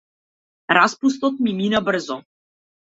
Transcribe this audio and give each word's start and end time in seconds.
Распустот 0.77 1.39
ми 1.43 1.55
мина 1.61 1.85
брзо. 1.91 2.21